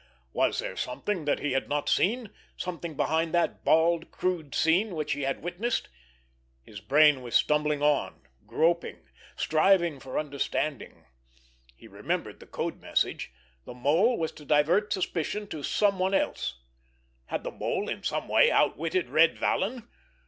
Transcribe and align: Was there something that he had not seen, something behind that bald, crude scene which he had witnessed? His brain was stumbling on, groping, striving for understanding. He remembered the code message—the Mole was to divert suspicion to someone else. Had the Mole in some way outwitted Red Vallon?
Was 0.33 0.57
there 0.57 0.75
something 0.75 1.25
that 1.25 1.41
he 1.41 1.51
had 1.51 1.69
not 1.69 1.87
seen, 1.87 2.31
something 2.57 2.95
behind 2.95 3.35
that 3.35 3.63
bald, 3.63 4.09
crude 4.09 4.55
scene 4.55 4.95
which 4.95 5.13
he 5.13 5.21
had 5.21 5.43
witnessed? 5.43 5.89
His 6.63 6.79
brain 6.81 7.21
was 7.21 7.35
stumbling 7.35 7.83
on, 7.83 8.19
groping, 8.47 9.07
striving 9.35 9.99
for 9.99 10.17
understanding. 10.17 11.05
He 11.75 11.87
remembered 11.87 12.39
the 12.39 12.47
code 12.47 12.81
message—the 12.81 13.73
Mole 13.75 14.17
was 14.17 14.31
to 14.31 14.43
divert 14.43 14.91
suspicion 14.91 15.45
to 15.49 15.61
someone 15.61 16.15
else. 16.15 16.55
Had 17.27 17.43
the 17.43 17.51
Mole 17.51 17.87
in 17.87 18.01
some 18.01 18.27
way 18.27 18.49
outwitted 18.49 19.07
Red 19.11 19.37
Vallon? 19.37 19.87